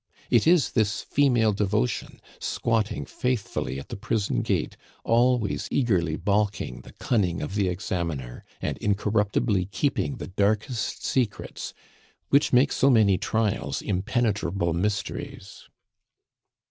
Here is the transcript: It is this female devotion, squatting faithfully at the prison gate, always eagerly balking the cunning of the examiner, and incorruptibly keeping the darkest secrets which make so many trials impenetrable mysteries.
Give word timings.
It 0.31 0.47
is 0.47 0.71
this 0.71 1.01
female 1.03 1.53
devotion, 1.53 2.19
squatting 2.39 3.05
faithfully 3.05 3.79
at 3.79 3.89
the 3.89 3.95
prison 3.95 4.41
gate, 4.41 4.75
always 5.03 5.67
eagerly 5.69 6.15
balking 6.15 6.81
the 6.81 6.93
cunning 6.93 7.39
of 7.43 7.53
the 7.53 7.67
examiner, 7.67 8.43
and 8.63 8.79
incorruptibly 8.79 9.65
keeping 9.67 10.15
the 10.15 10.25
darkest 10.25 11.05
secrets 11.05 11.75
which 12.29 12.51
make 12.51 12.71
so 12.71 12.89
many 12.89 13.19
trials 13.19 13.83
impenetrable 13.83 14.73
mysteries. 14.73 15.69